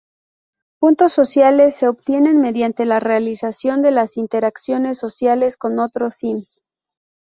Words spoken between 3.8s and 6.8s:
de las interacciones sociales con otros Sims.